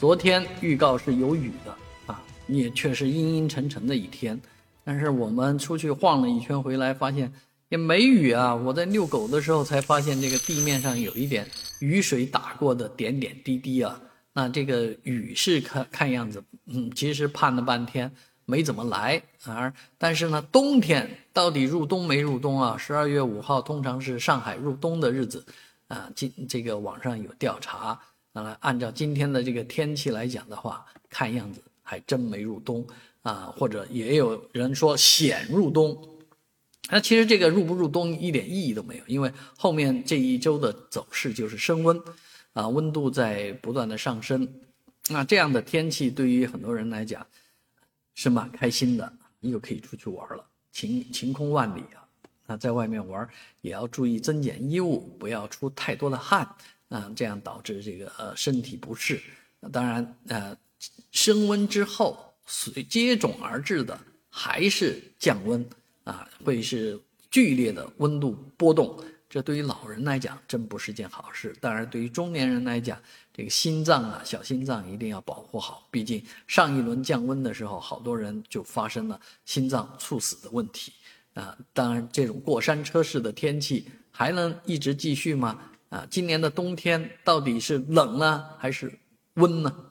[0.00, 1.76] 昨天预告是有雨的
[2.06, 4.40] 啊，也确实阴阴沉沉的一天。
[4.82, 7.30] 但是我们出去晃了一圈回来，发现
[7.68, 8.54] 也没雨啊。
[8.54, 11.46] 我在遛狗的时候才发现，这个地面上有一点
[11.80, 14.00] 雨水打过的点点滴滴啊。
[14.32, 18.10] 那这个雨是看看样子，嗯，其实盼了半天
[18.46, 19.22] 没怎么来。
[19.44, 22.74] 而但是呢，冬天到底入冬没入冬啊？
[22.78, 25.44] 十二月五号通常是上海入冬的日子
[25.88, 26.10] 啊。
[26.16, 28.00] 今这个网上有调查，
[28.32, 32.86] 啊，按照今天的这个天气来讲的话，看样子还真没入冬
[33.22, 33.52] 啊。
[33.56, 35.96] 或者也有人说险入冬，
[36.90, 42.00] 那其实这个入不入冬一点意义都没有，因为后面这一周的走势就是升温。
[42.52, 44.48] 啊，温度在不断的上升，
[45.08, 47.24] 那这样的天气对于很多人来讲
[48.16, 52.02] 是蛮开心的，又可以出去玩了，晴晴空万里啊！
[52.46, 53.28] 那在外面玩
[53.60, 56.56] 也要注意增减衣物，不要出太多的汗
[56.90, 59.18] 啊，这样导致这个呃身体不适。
[59.72, 60.56] 当然呃，
[61.10, 65.64] 升温之后随接踵而至的还是降温
[66.04, 69.02] 啊，会是剧烈的温度波动。
[69.28, 73.00] 这对于老人来讲真不是件好事，当然对于中年人来讲，
[73.32, 75.86] 这个心脏啊，小心脏一定要保护好。
[75.88, 80.92] 毕竟上一轮降温的时候，好多人就发生了心脏猝死的问题
[81.34, 81.56] 啊。
[81.72, 85.70] 当然，这种过山车式的天气还能一直继续吗？
[85.90, 88.98] 啊，今年的冬天到底是冷呢还是
[89.34, 89.89] 温呢？